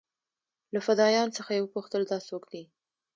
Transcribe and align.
له 0.73 0.79
فدايانو 0.85 1.35
څخه 1.37 1.51
يې 1.55 1.61
وپوښتل 1.63 2.01
دا 2.11 2.17
سوک 2.27 2.43
دې. 2.51 2.63